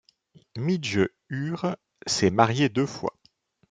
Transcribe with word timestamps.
Midge 0.57 1.07
Ure 1.29 1.75
s'est 2.07 2.31
marié 2.31 2.69
deux 2.69 2.87
fois. 2.87 3.13